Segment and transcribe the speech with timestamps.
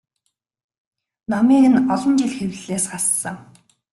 [1.29, 3.37] Номыг нь олон жил хэвлэлээс хассан.